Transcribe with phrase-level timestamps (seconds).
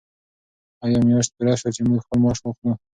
[0.85, 2.71] آیا میاشت پوره شوه چې موږ خپل معاش واخلو؟